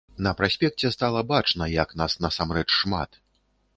[0.27, 3.21] На праспекце стала бачна, як нас насамрэч шмат.